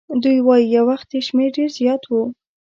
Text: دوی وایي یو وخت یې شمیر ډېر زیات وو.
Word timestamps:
دوی 0.23 0.37
وایي 0.47 0.65
یو 0.75 0.83
وخت 0.91 1.09
یې 1.15 1.21
شمیر 1.27 1.49
ډېر 1.57 1.69
زیات 1.79 2.01
وو. 2.05 2.23